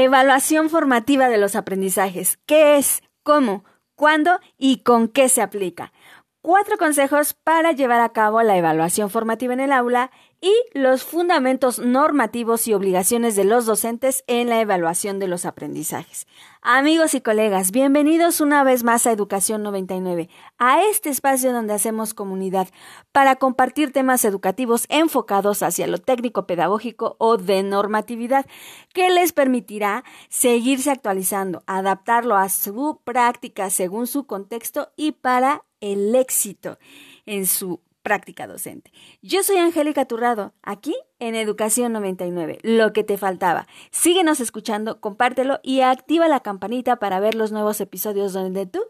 [0.00, 2.38] Evaluación formativa de los aprendizajes.
[2.46, 3.02] ¿Qué es?
[3.24, 3.64] ¿Cómo?
[3.96, 4.38] ¿Cuándo?
[4.56, 5.92] ¿Y con qué se aplica?
[6.40, 11.80] Cuatro consejos para llevar a cabo la evaluación formativa en el aula y los fundamentos
[11.80, 16.26] normativos y obligaciones de los docentes en la evaluación de los aprendizajes.
[16.62, 20.28] Amigos y colegas, bienvenidos una vez más a Educación 99,
[20.58, 22.68] a este espacio donde hacemos comunidad
[23.10, 28.46] para compartir temas educativos enfocados hacia lo técnico pedagógico o de normatividad,
[28.94, 36.14] que les permitirá seguirse actualizando, adaptarlo a su práctica según su contexto y para el
[36.14, 36.78] éxito
[37.26, 38.90] en su práctica docente.
[39.20, 43.66] Yo soy Angélica Turrado, aquí en Educación 99, lo que te faltaba.
[43.90, 48.82] Síguenos escuchando, compártelo y activa la campanita para ver los nuevos episodios donde tú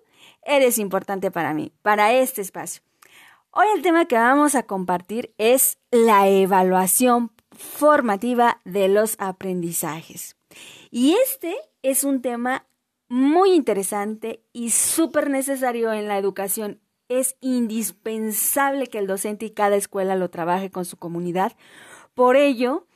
[0.43, 2.81] eres importante para mí, para este espacio.
[3.51, 10.37] Hoy el tema que vamos a compartir es la evaluación formativa de los aprendizajes.
[10.93, 12.69] Y este es un tema
[13.09, 19.77] muy interesante y súper necesario en la educación es indispensable que el docente y cada
[19.77, 21.53] escuela lo trabaje con su comunidad.
[22.15, 22.87] Por ello,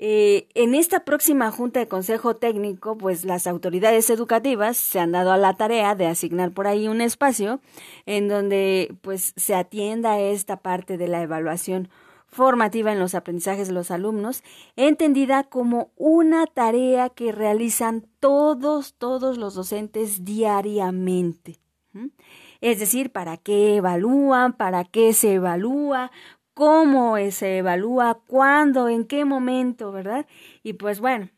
[0.00, 5.32] eh, en esta próxima Junta de Consejo Técnico, pues las autoridades educativas se han dado
[5.32, 7.60] a la tarea de asignar por ahí un espacio
[8.06, 11.88] en donde pues se atienda esta parte de la evaluación
[12.28, 14.44] formativa en los aprendizajes de los alumnos,
[14.76, 21.58] entendida como una tarea que realizan todos, todos los docentes diariamente.
[22.60, 26.10] Es decir, para qué evalúan, para qué se evalúa,
[26.54, 30.26] cómo se evalúa, cuándo, en qué momento, ¿verdad?
[30.62, 31.30] Y pues bueno,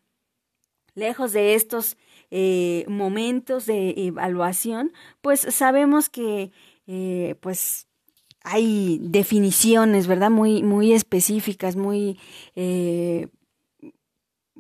[0.95, 1.99] lejos de estos
[2.31, 6.53] eh, momentos de evaluación, pues sabemos que
[6.87, 7.87] eh, pues
[8.43, 10.31] hay definiciones, ¿verdad?
[10.31, 12.19] Muy, muy específicas, muy
[12.55, 13.29] eh,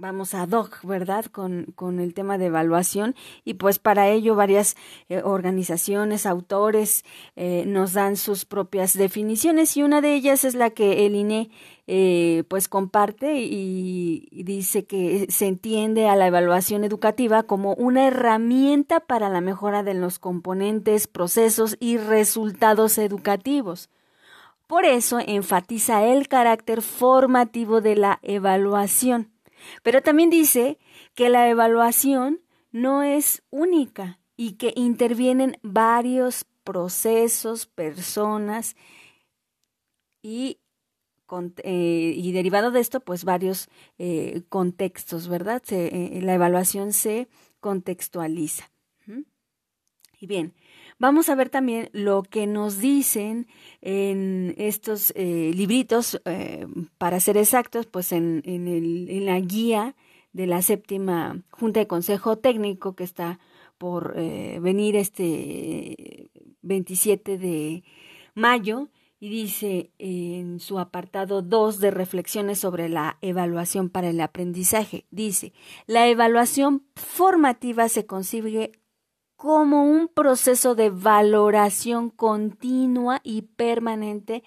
[0.01, 1.27] vamos a doc, ¿verdad?
[1.27, 4.77] Con, con, el tema de evaluación y pues para ello varias
[5.09, 7.05] eh, organizaciones, autores
[7.37, 11.51] eh, nos dan sus propias definiciones y una de ellas es la que el INE
[11.87, 19.01] eh, pues comparte y dice que se entiende a la evaluación educativa como una herramienta
[19.01, 23.91] para la mejora de los componentes, procesos y resultados educativos.
[24.67, 29.29] Por eso enfatiza el carácter formativo de la evaluación
[29.83, 30.79] pero también dice
[31.15, 32.41] que la evaluación
[32.73, 38.77] no es única y que intervienen varios procesos, personas
[40.23, 40.59] y,
[41.63, 45.63] eh, y derivado de esto, pues varios eh, contextos, ¿verdad?
[45.71, 47.29] Eh, la evaluación se
[47.61, 48.71] contextualiza.
[50.23, 50.53] Y bien,
[51.01, 53.47] Vamos a ver también lo que nos dicen
[53.81, 56.67] en estos eh, libritos, eh,
[56.99, 59.97] para ser exactos, pues en, en, el, en, la guía
[60.35, 63.41] de la séptima Junta de Consejo Técnico que está
[63.79, 67.83] por eh, venir este 27 de
[68.35, 75.07] mayo y dice en su apartado 2 de reflexiones sobre la evaluación para el aprendizaje,
[75.11, 75.55] dice,
[75.87, 78.73] la evaluación formativa se consigue
[79.41, 84.45] como un proceso de valoración continua y permanente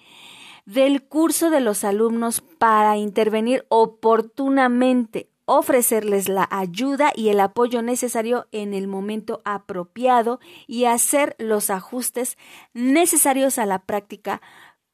[0.66, 8.46] del curso de los alumnos para intervenir oportunamente, ofrecerles la ayuda y el apoyo necesario
[8.52, 10.38] en el momento apropiado
[10.68, 12.38] y hacer los ajustes
[12.72, 14.40] necesarios a la práctica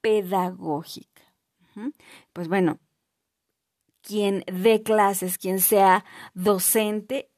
[0.00, 1.24] pedagógica.
[2.32, 2.78] Pues bueno,
[4.00, 7.30] quien dé clases, quien sea docente,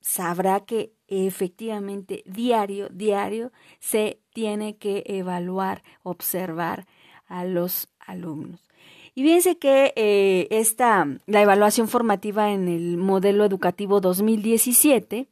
[0.00, 6.86] sabrá que efectivamente diario, diario se tiene que evaluar, observar
[7.26, 8.60] a los alumnos.
[9.14, 15.26] Y fíjense que eh, esta, la evaluación formativa en el modelo educativo 2017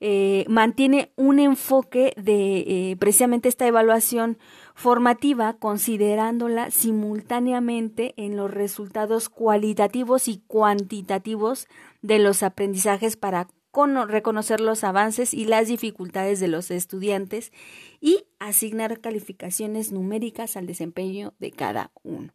[0.00, 4.38] eh, mantiene un enfoque de eh, precisamente esta evaluación
[4.76, 11.66] formativa considerándola simultáneamente en los resultados cualitativos y cuantitativos
[12.00, 13.48] de los aprendizajes para
[14.06, 17.52] reconocer los avances y las dificultades de los estudiantes
[18.00, 22.32] y asignar calificaciones numéricas al desempeño de cada uno.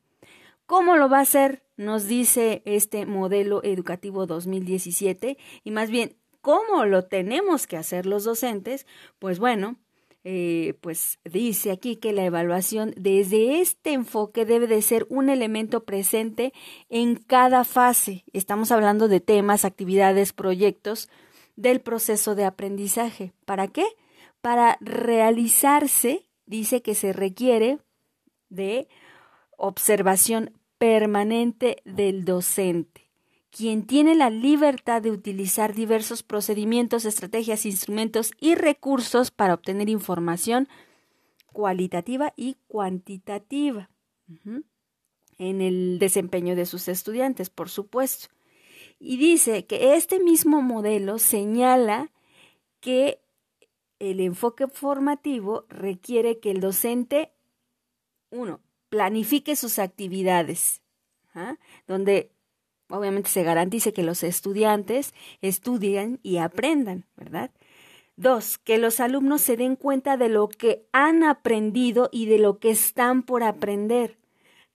[0.65, 1.63] ¿Cómo lo va a hacer?
[1.75, 8.24] Nos dice este modelo educativo 2017 y más bien, ¿cómo lo tenemos que hacer los
[8.24, 8.88] docentes?
[9.19, 9.77] Pues bueno,
[10.25, 15.83] eh, pues dice aquí que la evaluación desde este enfoque debe de ser un elemento
[15.83, 16.53] presente
[16.89, 18.23] en cada fase.
[18.31, 21.09] Estamos hablando de temas, actividades, proyectos
[21.55, 23.33] del proceso de aprendizaje.
[23.45, 23.85] ¿Para qué?
[24.41, 27.79] Para realizarse, dice que se requiere
[28.49, 28.87] de
[29.57, 33.02] observación permanente del docente,
[33.55, 40.67] quien tiene la libertad de utilizar diversos procedimientos, estrategias, instrumentos y recursos para obtener información
[41.51, 43.91] cualitativa y cuantitativa
[45.38, 48.29] en el desempeño de sus estudiantes, por supuesto.
[49.00, 52.11] Y dice que este mismo modelo señala
[52.79, 53.21] que
[53.99, 57.31] el enfoque formativo requiere que el docente,
[58.31, 60.81] uno, planifique sus actividades,
[61.35, 61.57] ¿ah?
[61.85, 62.31] donde
[62.94, 67.51] obviamente se garantice que los estudiantes estudien y aprendan, ¿verdad?
[68.16, 72.60] Dos, que los alumnos se den cuenta de lo que han aprendido y de lo
[72.60, 74.19] que están por aprender.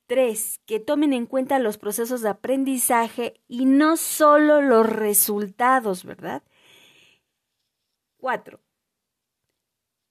[0.06, 6.42] Tres, que tomen en cuenta los procesos de aprendizaje y no solo los resultados, ¿verdad?
[8.16, 8.60] Cuatro,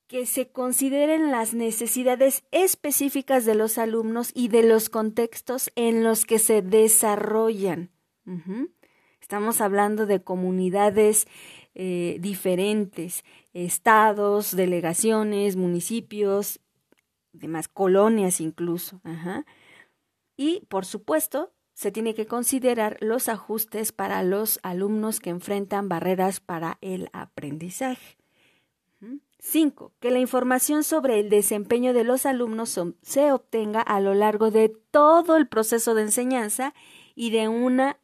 [0.07, 6.25] que se consideren las necesidades específicas de los alumnos y de los contextos en los
[6.25, 7.96] que se desarrollan.
[9.21, 11.27] Estamos hablando de comunidades
[11.75, 16.59] eh, diferentes, estados, delegaciones, municipios,
[17.33, 19.01] demás colonias incluso.
[20.35, 26.39] Y, por supuesto, se tiene que considerar los ajustes para los alumnos que enfrentan barreras
[26.39, 28.17] para el aprendizaje.
[29.39, 29.93] 5.
[29.99, 34.69] Que la información sobre el desempeño de los alumnos se obtenga a lo largo de
[34.69, 36.73] todo el proceso de enseñanza
[37.13, 37.99] y de una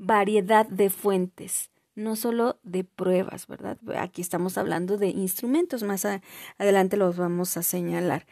[0.00, 3.78] variedad de fuentes, no solo de pruebas, ¿verdad?
[3.98, 6.06] Aquí estamos hablando de instrumentos, más
[6.58, 8.26] adelante los vamos a señalar.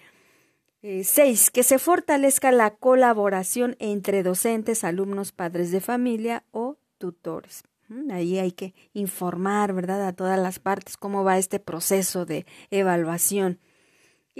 [0.80, 1.12] 6.
[1.18, 7.62] Eh, que se fortalezca la colaboración entre docentes, alumnos, padres de familia o tutores.
[8.10, 13.58] Ahí hay que informar, ¿verdad?, a todas las partes cómo va este proceso de evaluación.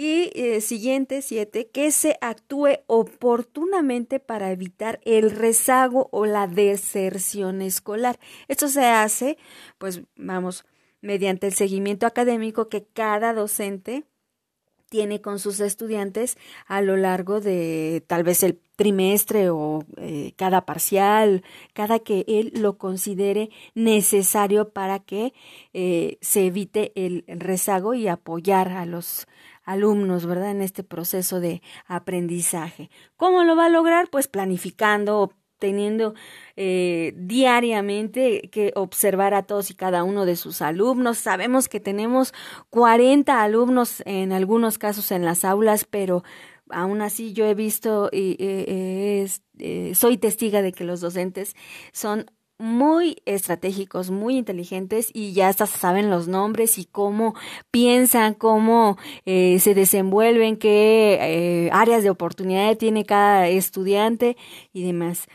[0.01, 7.61] Y eh, siguiente, siete, que se actúe oportunamente para evitar el rezago o la deserción
[7.61, 8.17] escolar.
[8.47, 9.37] Esto se hace,
[9.77, 10.63] pues vamos,
[11.01, 14.05] mediante el seguimiento académico que cada docente
[14.89, 20.65] tiene con sus estudiantes a lo largo de tal vez el trimestre o eh, cada
[20.65, 21.43] parcial,
[21.73, 25.33] cada que él lo considere necesario para que
[25.73, 29.27] eh, se evite el rezago y apoyar a los
[29.69, 30.51] alumnos, ¿verdad?
[30.51, 32.89] En este proceso de aprendizaje.
[33.15, 34.09] ¿Cómo lo va a lograr?
[34.09, 36.15] Pues planificando, teniendo
[36.55, 41.19] eh, diariamente que observar a todos y cada uno de sus alumnos.
[41.19, 42.33] Sabemos que tenemos
[42.71, 46.23] 40 alumnos en algunos casos en las aulas, pero
[46.69, 49.27] aún así yo he visto y eh,
[49.59, 51.55] eh, soy testiga de que los docentes
[51.91, 52.25] son
[52.59, 57.33] muy estratégicos, muy inteligentes y ya hasta saben los nombres y cómo
[57.71, 64.37] piensan, cómo eh, se desenvuelven, qué eh, áreas de oportunidad tiene cada estudiante
[64.73, 65.27] y demás.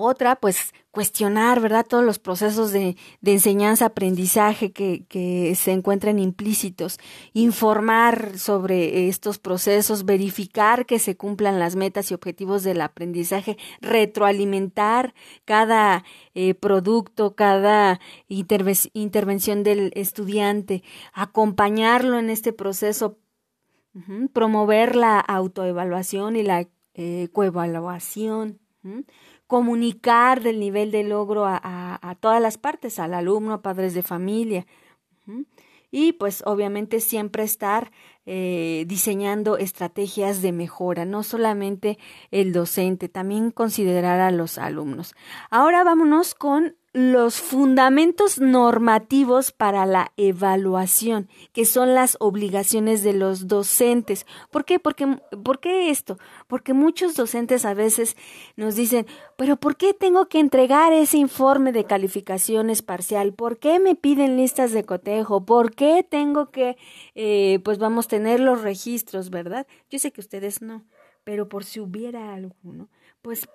[0.00, 1.84] Otra, pues cuestionar, ¿verdad?
[1.84, 7.00] Todos los procesos de, de enseñanza-aprendizaje que, que, se encuentran implícitos,
[7.32, 15.14] informar sobre estos procesos, verificar que se cumplan las metas y objetivos del aprendizaje, retroalimentar
[15.44, 17.98] cada eh, producto, cada
[18.28, 23.18] intervención del estudiante, acompañarlo en este proceso,
[24.32, 28.60] promover la autoevaluación y la eh, coevaluación
[29.48, 34.66] comunicar del nivel de logro a, todas las partes, al alumno, a padres de familia.
[35.90, 37.90] Y pues obviamente siempre estar
[38.26, 41.98] eh, diseñando estrategias de mejora, no solamente
[42.30, 45.14] el docente, también considerar a los alumnos.
[45.48, 53.46] Ahora vámonos con los fundamentos normativos para la evaluación, que son las obligaciones de los
[53.46, 54.26] docentes.
[54.50, 54.78] ¿Por qué?
[54.78, 55.06] Porque,
[55.44, 56.18] ¿Por qué esto?
[56.46, 58.16] Porque muchos docentes a veces
[58.56, 63.34] nos dicen, pero ¿por qué tengo que entregar ese informe de calificaciones parcial?
[63.34, 65.44] ¿Por qué me piden listas de cotejo?
[65.44, 66.78] ¿Por qué tengo que,
[67.14, 69.66] eh, pues vamos, tener los registros, verdad?
[69.90, 70.84] Yo sé que ustedes no,
[71.24, 72.88] pero por si hubiera alguno,
[73.20, 73.46] pues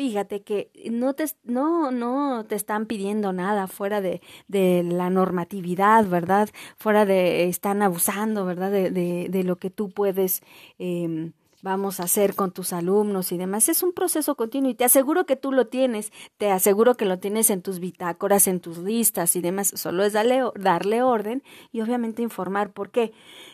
[0.00, 6.06] fíjate que no te, no, no te están pidiendo nada fuera de, de la normatividad,
[6.06, 6.48] ¿verdad?
[6.78, 8.70] Fuera de, están abusando, ¿verdad?
[8.70, 10.40] De, de, de lo que tú puedes,
[10.78, 13.68] eh, vamos a hacer con tus alumnos y demás.
[13.68, 17.18] Es un proceso continuo y te aseguro que tú lo tienes, te aseguro que lo
[17.18, 19.70] tienes en tus bitácoras, en tus listas y demás.
[19.76, 21.42] Solo es darle, darle orden
[21.72, 23.12] y obviamente informar por qué.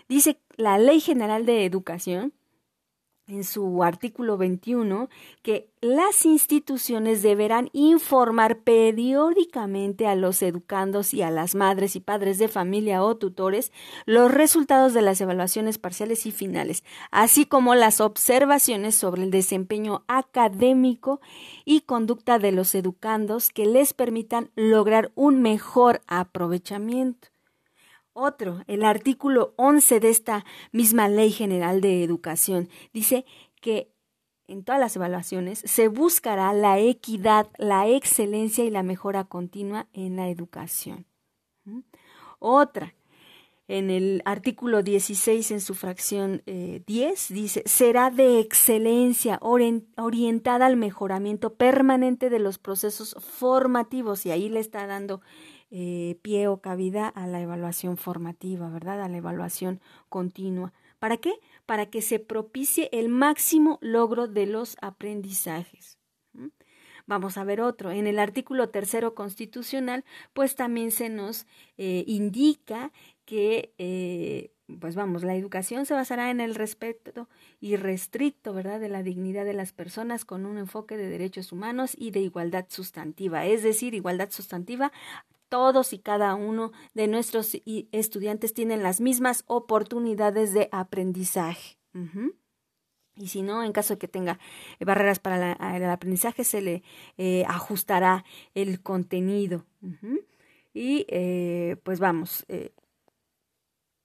[0.09, 2.35] Dice la Ley General de Educación
[3.28, 5.09] en su artículo 21
[5.42, 12.38] que las instituciones deberán informar periódicamente a los educandos y a las madres y padres
[12.38, 13.73] de familia o tutores
[14.04, 20.04] los resultados de las evaluaciones parciales y finales, así como las observaciones sobre el desempeño
[20.06, 21.21] académico
[21.64, 27.36] y conducta de los educandos que les permitan lograr un mejor aprovechamiento.
[28.19, 33.27] Otro, el artículo 11 de esta misma Ley General de Educación, dice
[33.61, 33.93] que
[34.49, 40.17] en todas las evaluaciones se buscará la equidad, la excelencia y la mejora continua en
[40.17, 41.05] la educación.
[41.65, 41.81] ¿Mm?
[42.39, 42.95] Otra,
[43.69, 50.77] en el artículo 16, en su fracción 10, eh, dice, será de excelencia orientada al
[50.77, 55.21] mejoramiento permanente de los procesos formativos, y ahí le está dando
[55.71, 59.03] eh, pie o cabida a la evaluación formativa, ¿verdad?
[59.03, 60.73] A la evaluación continua.
[60.99, 61.35] ¿Para qué?
[61.67, 65.99] Para que se propicie el máximo logro de los aprendizajes.
[67.07, 67.93] Vamos a ver otro.
[67.93, 71.47] En el artículo tercero constitucional, pues también se nos
[71.79, 72.93] eh, indica
[73.25, 77.29] que, eh, pues vamos, la educación se basará en el respeto
[77.61, 82.11] irrestricto, ¿verdad?, de la dignidad de las personas con un enfoque de derechos humanos y
[82.11, 84.91] de igualdad sustantiva, es decir, igualdad sustantiva
[85.49, 87.57] todos y cada uno de nuestros
[87.93, 91.79] estudiantes tienen las mismas oportunidades de aprendizaje.
[93.17, 94.38] Y si no, en caso de que tenga
[94.79, 96.83] barreras para el aprendizaje, se le
[97.17, 98.25] eh, ajustará
[98.55, 99.65] el contenido.
[100.75, 102.73] Y eh, pues vamos, eh,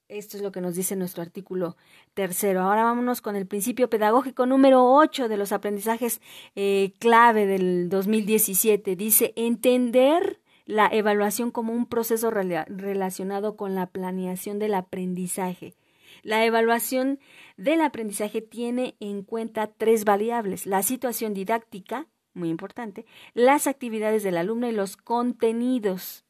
[0.08, 1.76] esto es lo que nos dice nuestro artículo
[2.14, 2.62] tercero.
[2.62, 6.20] Ahora vámonos con el principio pedagógico número 8 de los aprendizajes
[6.98, 8.96] clave del 2017.
[8.96, 10.41] Dice, entender
[10.72, 15.74] la evaluación como un proceso relacionado con la planeación del aprendizaje.
[16.22, 17.18] La evaluación
[17.58, 24.38] del aprendizaje tiene en cuenta tres variables, la situación didáctica, muy importante, las actividades del
[24.38, 26.24] alumno y los contenidos.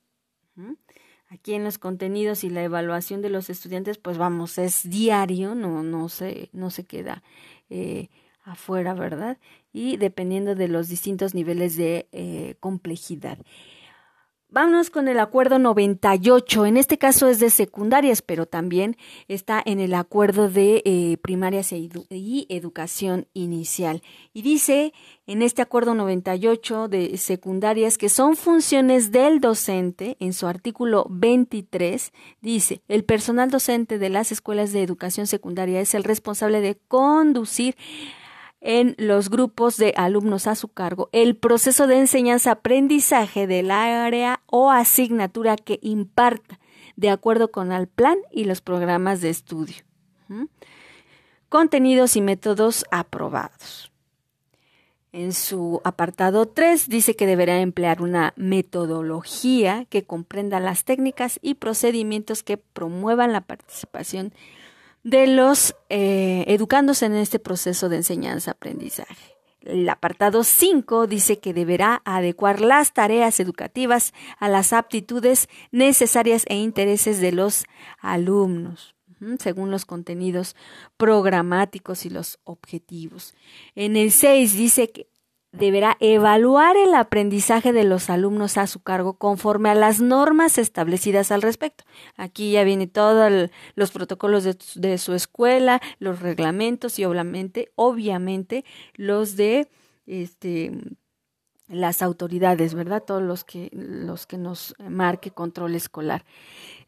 [1.28, 5.84] Aquí en los contenidos y la evaluación de los estudiantes, pues vamos, es diario, no,
[5.84, 7.22] no, se, no se queda
[7.70, 8.08] eh,
[8.42, 9.38] afuera, ¿verdad?
[9.72, 13.38] Y dependiendo de los distintos niveles de eh, complejidad.
[14.52, 16.66] Vámonos con el acuerdo 98.
[16.66, 21.72] En este caso es de secundarias, pero también está en el acuerdo de eh, primarias
[21.72, 24.02] e y educación inicial.
[24.34, 24.92] Y dice
[25.26, 32.12] en este acuerdo 98 de secundarias que son funciones del docente, en su artículo 23,
[32.42, 37.74] dice, el personal docente de las escuelas de educación secundaria es el responsable de conducir
[38.62, 44.70] en los grupos de alumnos a su cargo el proceso de enseñanza-aprendizaje del área o
[44.70, 46.60] asignatura que imparta,
[46.96, 49.82] de acuerdo con el plan y los programas de estudio.
[51.48, 53.92] Contenidos y métodos aprobados.
[55.10, 61.54] En su apartado 3 dice que deberá emplear una metodología que comprenda las técnicas y
[61.54, 64.32] procedimientos que promuevan la participación
[65.02, 69.36] de los eh, educandos en este proceso de enseñanza-aprendizaje.
[69.60, 76.56] El apartado 5 dice que deberá adecuar las tareas educativas a las aptitudes necesarias e
[76.56, 77.64] intereses de los
[78.00, 78.96] alumnos
[79.38, 80.56] según los contenidos
[80.96, 83.34] programáticos y los objetivos.
[83.74, 85.06] En el 6 dice que
[85.52, 91.30] deberá evaluar el aprendizaje de los alumnos a su cargo conforme a las normas establecidas
[91.30, 91.84] al respecto.
[92.16, 99.36] Aquí ya viene todos los protocolos de, su escuela, los reglamentos y obviamente, obviamente los
[99.36, 99.68] de
[100.06, 100.72] este
[101.68, 103.02] las autoridades, ¿verdad?
[103.02, 106.24] Todos los que, los que nos marque control escolar.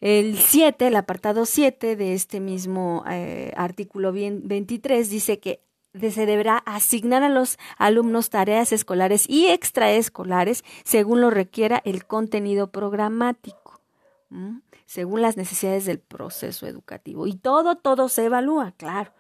[0.01, 5.61] El 7, el apartado 7 de este mismo eh, artículo 23 dice que
[6.01, 12.71] se deberá asignar a los alumnos tareas escolares y extraescolares según lo requiera el contenido
[12.71, 13.81] programático,
[14.87, 17.27] según las necesidades del proceso educativo.
[17.27, 19.13] Y todo, todo se evalúa, claro.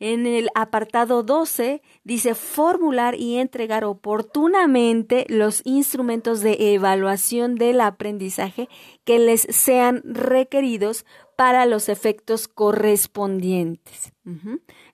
[0.00, 8.68] En el apartado 12 dice formular y entregar oportunamente los instrumentos de evaluación del aprendizaje
[9.04, 11.06] que les sean requeridos
[11.36, 14.12] para los efectos correspondientes.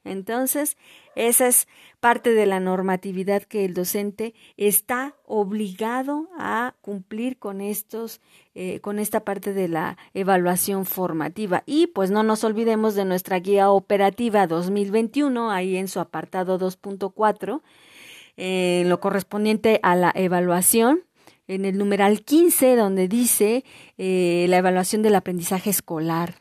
[0.04, 0.76] Entonces,
[1.14, 1.68] esa es
[2.00, 8.21] parte de la normatividad que el docente está obligado a cumplir con estos,
[8.54, 11.62] eh, con esta parte de la evaluación formativa.
[11.66, 17.62] Y pues no nos olvidemos de nuestra guía operativa 2021, ahí en su apartado 2.4,
[18.37, 21.04] eh, lo correspondiente a la evaluación
[21.47, 23.64] en el numeral 15, donde dice
[23.99, 26.35] eh, la evaluación del aprendizaje escolar.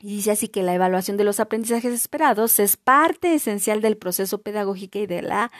[0.00, 4.42] Y dice así que la evaluación de los aprendizajes esperados es parte esencial del proceso
[4.42, 5.50] pedagógico y de la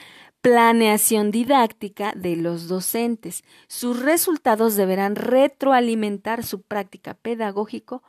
[0.40, 3.42] planeación didáctica de los docentes.
[3.66, 8.04] Sus resultados deberán retroalimentar su práctica pedagógico,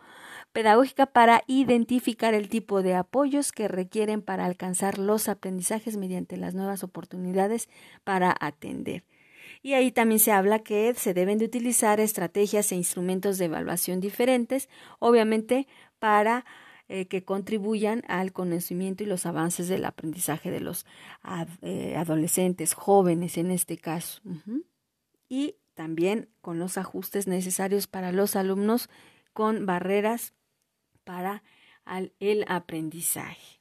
[0.51, 6.53] pedagógica para identificar el tipo de apoyos que requieren para alcanzar los aprendizajes mediante las
[6.53, 7.69] nuevas oportunidades
[8.03, 9.03] para atender.
[9.61, 13.99] Y ahí también se habla que se deben de utilizar estrategias e instrumentos de evaluación
[13.99, 14.69] diferentes,
[14.99, 15.67] obviamente
[15.99, 16.45] para
[16.87, 20.85] eh, que contribuyan al conocimiento y los avances del aprendizaje de los
[21.61, 24.21] eh, adolescentes, jóvenes en este caso.
[25.27, 28.89] Y también con los ajustes necesarios para los alumnos
[29.33, 30.33] con barreras
[31.03, 31.43] para
[32.19, 33.58] el aprendizaje.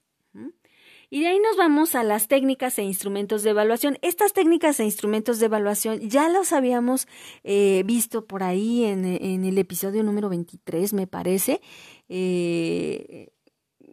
[1.10, 3.96] Y de ahí nos vamos a las técnicas e instrumentos de evaluación.
[4.02, 7.08] Estas técnicas e instrumentos de evaluación ya los habíamos
[7.44, 11.62] eh, visto por ahí en, el episodio número 23, me parece.
[12.10, 13.30] Eh,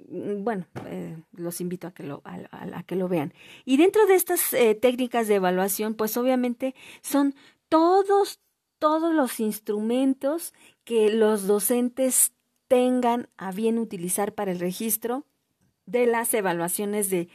[0.10, 3.34] bueno, eh, los invito a que lo, a, que lo vean.
[3.64, 7.34] Y dentro de estas técnicas de evaluación, pues obviamente son
[7.70, 8.42] todos,
[8.78, 10.54] todos los instrumentos
[10.84, 12.34] que los docentes
[12.68, 15.26] tengan a bien utilizar para el registro
[15.86, 17.30] de las evaluaciones de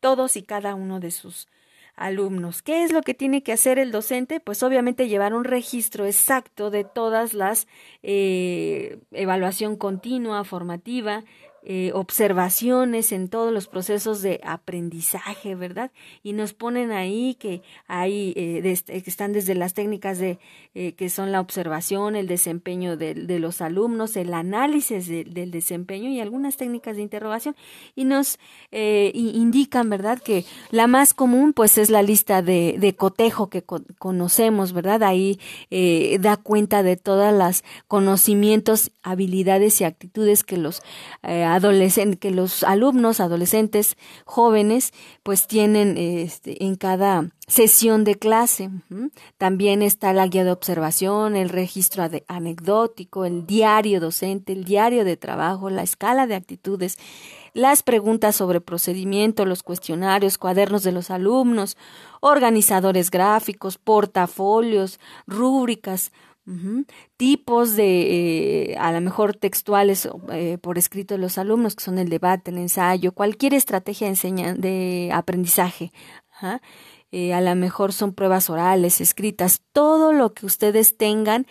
[0.00, 1.48] todos y cada uno de sus
[1.96, 2.62] alumnos.
[2.62, 4.40] ¿Qué es lo que tiene que hacer el docente?
[4.40, 7.66] Pues obviamente llevar un registro exacto de todas las
[8.02, 11.24] eh, evaluación continua, formativa,
[11.62, 15.90] eh, observaciones en todos los procesos de aprendizaje, ¿verdad?
[16.22, 20.38] Y nos ponen ahí que hay, eh, que están desde las técnicas de,
[20.74, 26.08] eh, que son la observación, el desempeño de, de los alumnos, el análisis del desempeño
[26.08, 27.54] y algunas técnicas de interrogación.
[27.94, 28.38] Y nos
[28.72, 30.18] indican, ¿verdad?
[30.18, 33.64] Que la más común, pues, es la lista de, de cotejo que
[33.98, 35.02] conocemos, ¿verdad?
[35.02, 35.38] Ahí
[36.20, 40.82] da cuenta de todas las conocimientos, habilidades y actitudes que los
[42.18, 44.92] que los alumnos, adolescentes, jóvenes,
[45.22, 48.70] pues tienen este, en cada sesión de clase.
[49.38, 55.16] También está la guía de observación, el registro anecdótico, el diario docente, el diario de
[55.16, 56.98] trabajo, la escala de actitudes,
[57.52, 61.76] las preguntas sobre procedimiento, los cuestionarios, cuadernos de los alumnos,
[62.20, 66.12] organizadores gráficos, portafolios, rúbricas,
[67.16, 71.98] Tipos de, eh, a lo mejor textuales eh, por escrito de los alumnos, que son
[71.98, 75.92] el debate, el ensayo, cualquier estrategia de, aprendizaje.
[77.12, 81.46] Eh, a lo mejor son pruebas orales, escritas, todo lo que ustedes tengan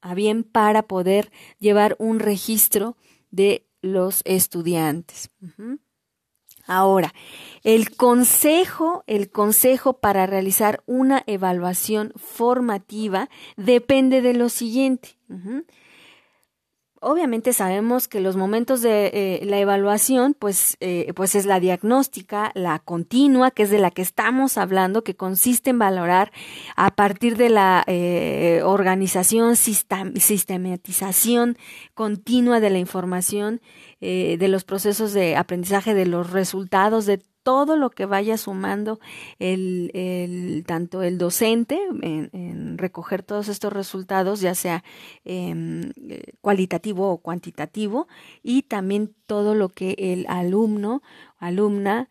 [0.00, 2.96] a bien para poder llevar un registro
[3.30, 5.30] de los estudiantes.
[6.66, 7.14] Ahora,
[7.62, 15.16] el consejo, el consejo para realizar una evaluación formativa depende de lo siguiente.
[17.00, 22.52] Obviamente sabemos que los momentos de eh, la evaluación, pues, eh, pues es la diagnóstica,
[22.54, 26.32] la continua, que es de la que estamos hablando, que consiste en valorar
[26.74, 31.58] a partir de la eh, organización, sistematización
[31.94, 33.60] continua de la información,
[34.00, 38.98] de los procesos de aprendizaje, de los resultados, de todo lo que vaya sumando
[39.38, 44.82] el, tanto el docente en, recoger todos estos resultados, ya sea
[45.24, 45.92] em,
[46.40, 48.08] cualitativo o cuantitativo,
[48.42, 51.04] y también todo lo que el alumno,
[51.38, 52.08] alumna,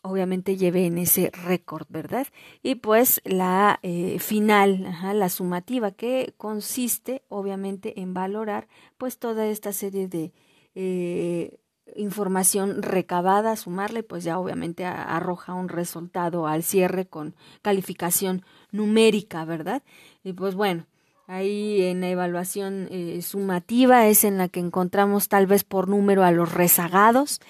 [0.00, 2.26] obviamente lleve en ese récord, ¿verdad?
[2.62, 8.66] Y pues la eh, final, la sumativa, que consiste obviamente en valorar
[8.96, 10.32] pues toda esta serie de
[10.74, 11.58] eh,
[11.96, 19.82] información recabada, sumarle, pues ya obviamente arroja un resultado al cierre con calificación numérica, ¿verdad?
[20.24, 20.86] Y pues bueno,
[21.26, 26.24] ahí en la evaluación eh, sumativa es en la que encontramos tal vez por número
[26.24, 27.40] a los rezagados,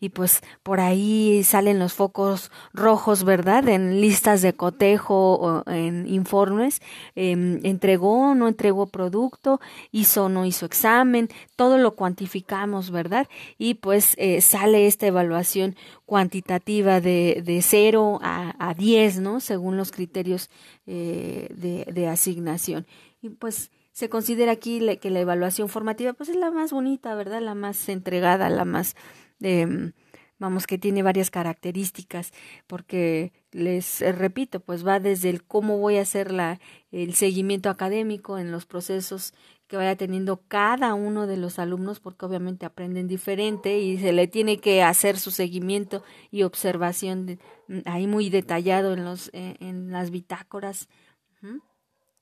[0.00, 3.68] y pues por ahí salen los focos rojos, ¿verdad?
[3.68, 6.80] En listas de cotejo o en informes.
[7.14, 9.60] Em, entregó no entregó producto,
[9.92, 13.28] hizo o no hizo examen, todo lo cuantificamos, ¿verdad?
[13.58, 19.40] Y pues eh, sale esta evaluación cuantitativa de, de 0 a, a 10, ¿no?
[19.40, 20.50] Según los criterios
[20.86, 22.86] eh, de, de asignación.
[23.22, 27.40] Y pues se considera aquí que la evaluación formativa pues es la más bonita, ¿verdad?
[27.40, 28.94] La más entregada, la más
[29.40, 29.92] Em,
[30.38, 32.32] vamos, que tiene varias características,
[32.66, 37.70] porque les eh, repito, pues va desde el cómo voy a hacer la, el seguimiento
[37.70, 39.32] académico en los procesos
[39.66, 44.28] que vaya teniendo cada uno de los alumnos, porque obviamente aprenden diferente y se le
[44.28, 49.90] tiene que hacer su seguimiento y observación mm, ahí muy detallado en, los, eh, en
[49.90, 50.88] las bitácoras.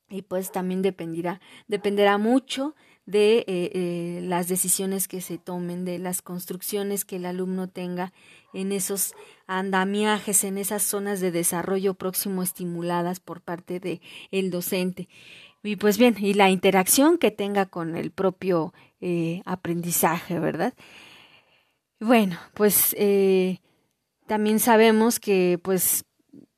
[0.09, 2.75] Y pues también dependerá, dependerá mucho
[3.07, 8.12] de eh, eh, las decisiones que se tomen, de las construcciones que el alumno tenga
[8.53, 9.14] en esos
[9.47, 15.09] andamiajes, en esas zonas de desarrollo próximo estimuladas por parte de el docente.
[15.62, 20.75] Y pues bien, y la interacción que tenga con el propio eh, aprendizaje, ¿verdad?
[22.01, 22.95] Bueno, pues
[24.27, 26.05] también sabemos que pues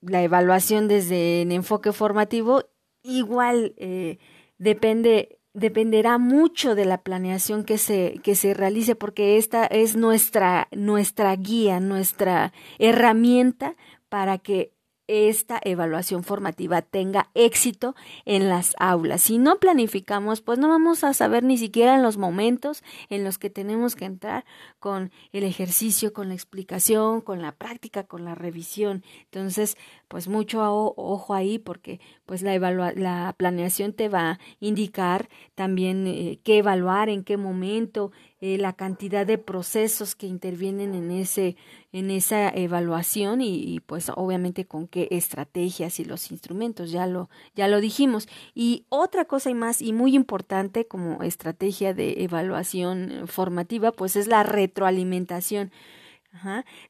[0.00, 2.64] la evaluación desde el enfoque formativo
[3.06, 4.18] igual eh,
[4.58, 10.68] depende dependerá mucho de la planeación que se que se realice porque esta es nuestra
[10.70, 13.74] nuestra guía nuestra herramienta
[14.10, 14.76] para que
[15.08, 19.22] esta evaluación formativa tenga éxito en las aulas.
[19.22, 23.38] Si no planificamos, pues no vamos a saber ni siquiera en los momentos en los
[23.38, 24.44] que tenemos que entrar
[24.78, 29.04] con el ejercicio, con la explicación, con la práctica, con la revisión.
[29.24, 29.76] Entonces,
[30.08, 30.62] pues mucho
[30.96, 37.08] ojo ahí porque pues la, la planeación te va a indicar también eh, qué evaluar,
[37.08, 41.56] en qué momento, eh, la cantidad de procesos que intervienen en ese
[41.92, 47.66] en esa evaluación y, pues obviamente con qué estrategias y los instrumentos ya lo ya
[47.68, 48.28] lo dijimos.
[48.54, 54.26] Y otra cosa y más y muy importante como estrategia de evaluación formativa pues es
[54.28, 55.72] la retroalimentación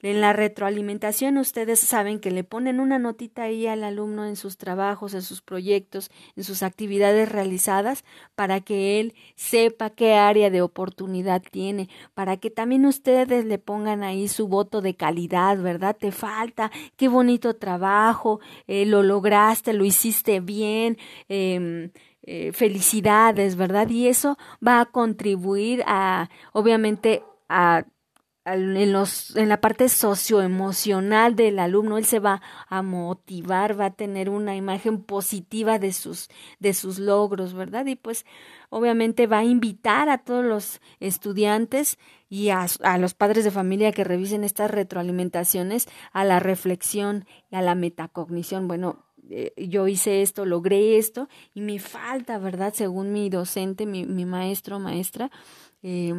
[0.02, 4.56] en la retroalimentación ustedes saben que le ponen una notita ahí al alumno en sus
[4.56, 10.62] trabajos, en sus proyectos, en sus actividades realizadas para que él sepa qué área de
[10.62, 15.96] oportunidad tiene, para que también ustedes le pongan ahí su voto de calidad, ¿verdad?
[15.96, 20.98] Te falta, qué bonito trabajo, eh, lo lograste, lo hiciste bien.
[21.28, 21.90] Eh,
[22.28, 23.88] eh, felicidades, ¿verdad?
[23.88, 27.84] Y eso va a contribuir a, obviamente, a
[28.46, 33.94] en, los, en la parte socioemocional del alumno, él se va a motivar, va a
[33.94, 36.28] tener una imagen positiva de sus,
[36.60, 37.86] de sus logros, ¿verdad?
[37.86, 38.24] Y pues
[38.70, 42.66] obviamente va a invitar a todos los estudiantes y a,
[42.98, 48.68] los padres de familia que revisen estas retroalimentaciones a la reflexión y a la metacognición.
[48.68, 52.72] Bueno, eh, yo hice esto, logré esto y me falta, ¿verdad?
[52.74, 55.32] Según mi docente, mi, mi maestro, maestra,
[55.82, 56.14] eh,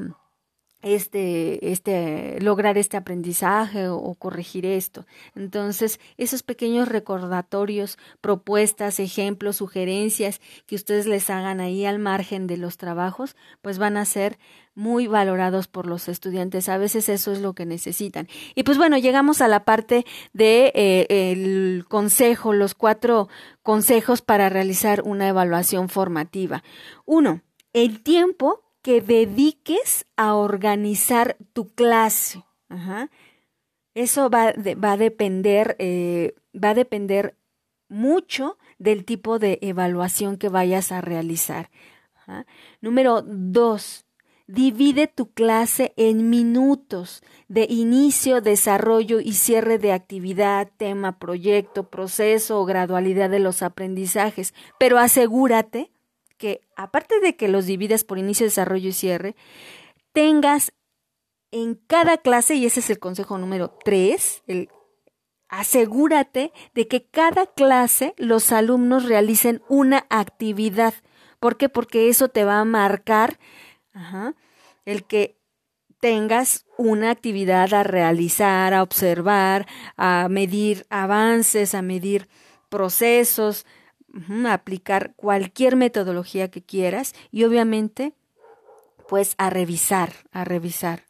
[0.95, 5.05] este, este, lograr este aprendizaje o, corregir esto.
[5.35, 12.57] Entonces, esos pequeños recordatorios, propuestas, ejemplos, sugerencias que ustedes les hagan ahí al margen de
[12.57, 14.37] los trabajos, pues van a ser
[14.75, 16.69] muy valorados por los estudiantes.
[16.69, 18.27] A veces eso es lo que necesitan.
[18.53, 23.27] Y pues bueno, llegamos a la parte de eh, consejo, los cuatro
[23.63, 26.63] consejos para realizar una evaluación formativa.
[27.05, 27.41] Uno,
[27.73, 32.45] el tiempo que dediques a organizar tu clase.
[33.93, 37.35] Eso va, va, a depender, eh, va a depender
[37.89, 41.69] mucho del tipo de evaluación que vayas a realizar.
[42.79, 44.05] Número dos,
[44.47, 52.61] divide tu clase en minutos de inicio, desarrollo y cierre de actividad, tema, proyecto, proceso
[52.61, 55.91] o gradualidad de los aprendizajes, pero asegúrate
[56.37, 59.35] que, aparte de que los dividas por inicio, desarrollo y cierre,
[60.13, 60.71] tengas
[61.51, 64.69] en cada clase, y ese es el consejo número tres, el
[65.49, 70.93] asegúrate de que cada clase los alumnos realicen una actividad.
[71.39, 71.69] ¿Por qué?
[71.69, 73.39] Porque eso te va a marcar
[74.85, 75.37] el que
[75.99, 82.27] tengas una actividad a realizar, a observar, a medir avances, a medir
[82.69, 83.65] procesos,
[84.47, 88.13] aplicar cualquier metodología que quieras y obviamente
[89.07, 91.03] pues a revisar, a revisar.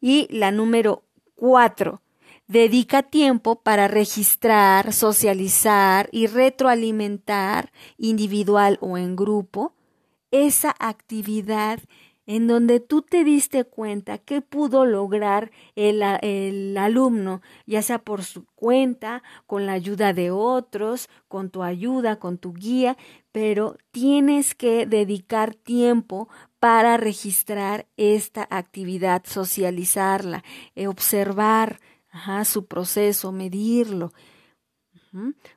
[0.00, 1.04] Y la número
[1.34, 2.02] cuatro,
[2.46, 9.74] dedica tiempo para registrar, socializar y retroalimentar individual o en grupo
[10.30, 11.80] esa actividad
[12.26, 18.22] en donde tú te diste cuenta que pudo lograr el, el, alumno, ya sea por
[18.22, 22.96] su cuenta, con la ayuda de otros, con tu ayuda, con tu guía,
[23.32, 26.28] pero tienes que dedicar tiempo
[26.60, 30.44] para registrar esta actividad, socializarla,
[30.76, 31.80] eh, observar
[32.44, 34.12] su proceso, medirlo.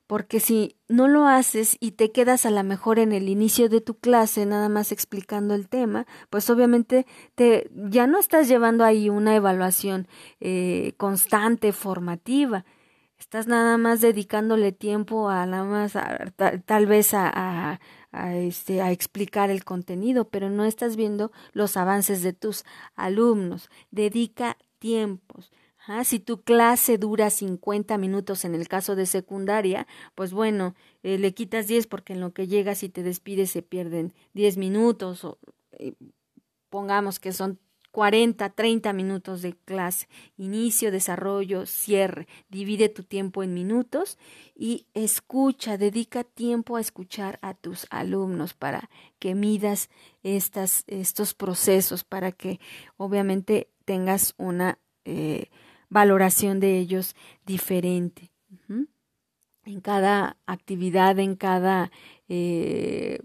[0.05, 3.79] Porque si no lo haces y te quedas a lo mejor en el inicio de
[3.79, 9.09] tu clase nada más explicando el tema, pues obviamente te ya no estás llevando ahí
[9.09, 10.07] una evaluación
[10.41, 12.65] eh, constante, formativa.
[13.17, 15.93] Estás nada más dedicándole tiempo a nada más
[16.65, 17.13] tal, vez
[18.33, 22.65] este, a explicar el contenido, pero no estás viendo los avances de tus
[22.95, 23.69] alumnos.
[23.89, 25.51] Dedica tiempos
[26.03, 31.33] si tu clase dura 50 minutos en el caso de secundaria, pues bueno, eh, le
[31.33, 35.37] quitas 10 porque en lo que llegas y te despides se pierden 10 minutos o
[35.73, 35.93] eh,
[36.69, 37.59] pongamos que son
[37.95, 42.27] 40, 30 minutos de clase, inicio, desarrollo, cierre.
[42.49, 44.17] Divide tu tiempo en minutos
[44.53, 49.89] y escucha, dedica tiempo a escuchar a tus alumnos para que midas
[50.23, 52.59] estas, estos procesos, para que
[52.97, 55.49] obviamente tengas una eh,
[55.89, 58.31] valoración de ellos diferente.
[59.65, 61.91] En cada actividad, en cada
[62.29, 63.19] eh,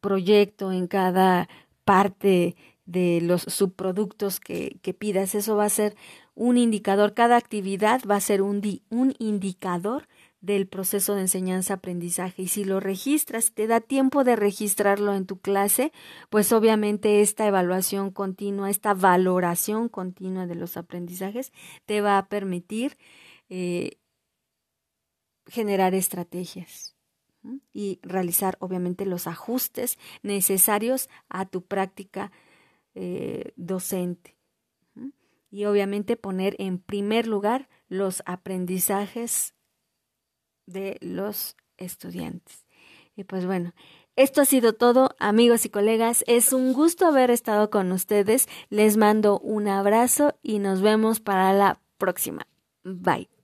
[0.00, 1.48] proyecto, en cada
[1.84, 5.34] parte de los subproductos que, que, pidas.
[5.34, 5.96] Eso va a ser
[6.34, 7.14] un indicador.
[7.14, 8.60] Cada actividad va a ser un,
[8.90, 10.06] un indicador
[10.40, 12.42] del proceso de enseñanza-aprendizaje.
[12.42, 15.92] Y si lo registras, te da tiempo de registrarlo en tu clase,
[16.30, 21.52] pues obviamente esta evaluación continua, esta valoración continua de los aprendizajes
[21.86, 22.96] te va a permitir
[23.48, 23.98] eh,
[25.46, 26.96] generar estrategias
[27.72, 32.32] y realizar obviamente los ajustes necesarios a tu práctica
[32.94, 34.36] eh, docente.
[35.50, 39.54] Y obviamente poner en primer lugar los aprendizajes
[40.72, 42.66] de los estudiantes.
[43.16, 43.74] Y pues bueno,
[44.16, 46.24] esto ha sido todo, amigos y colegas.
[46.26, 48.48] Es un gusto haber estado con ustedes.
[48.68, 52.46] Les mando un abrazo y nos vemos para la próxima.
[52.84, 53.39] Bye.